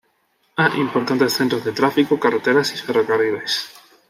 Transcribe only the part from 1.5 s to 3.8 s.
de tráfico, carreteras y ferrocarriles.